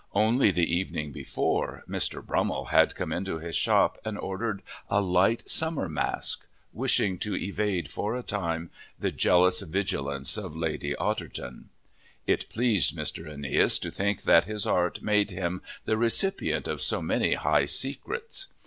[0.15, 2.25] Only the evening before, Mr.
[2.25, 7.87] Brummell had come into his shop and ordered a light summer mask, wishing to evade
[7.87, 11.65] for a time the jealous vigilance of Lady Otterton.
[12.25, 13.29] It pleased Mr.
[13.31, 18.47] Aeneas to think that his art made him the recipient of so many high secrets.